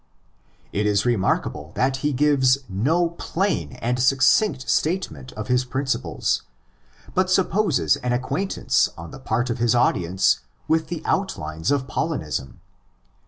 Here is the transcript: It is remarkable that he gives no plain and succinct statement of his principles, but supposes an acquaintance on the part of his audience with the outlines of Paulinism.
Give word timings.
It 0.73 0.87
is 0.87 1.05
remarkable 1.05 1.73
that 1.75 1.97
he 1.97 2.11
gives 2.11 2.57
no 2.67 3.11
plain 3.21 3.73
and 3.73 4.01
succinct 4.01 4.67
statement 4.67 5.31
of 5.33 5.47
his 5.47 5.63
principles, 5.63 6.41
but 7.13 7.29
supposes 7.29 7.97
an 7.97 8.11
acquaintance 8.11 8.89
on 8.97 9.11
the 9.11 9.19
part 9.19 9.51
of 9.51 9.59
his 9.59 9.75
audience 9.75 10.39
with 10.67 10.87
the 10.87 11.03
outlines 11.05 11.69
of 11.69 11.85
Paulinism. 11.85 12.61